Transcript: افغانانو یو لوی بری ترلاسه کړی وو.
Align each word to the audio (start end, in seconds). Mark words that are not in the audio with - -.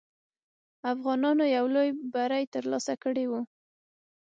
افغانانو 0.93 1.45
یو 1.57 1.65
لوی 1.75 1.89
بری 2.13 2.43
ترلاسه 2.53 2.93
کړی 3.03 3.25
وو. 3.27 3.41